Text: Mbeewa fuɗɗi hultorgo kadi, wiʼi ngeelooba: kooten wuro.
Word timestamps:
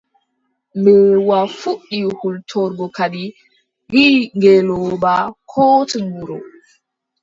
Mbeewa 0.79 1.37
fuɗɗi 1.59 1.97
hultorgo 2.19 2.85
kadi, 2.97 3.23
wiʼi 3.91 4.15
ngeelooba: 4.35 5.13
kooten 5.51 6.05
wuro. 6.15 6.37